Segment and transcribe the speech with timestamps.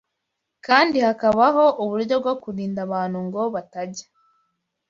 [0.65, 4.05] kandi hakabaho uburyo bwo kurinda abantu ngo batajya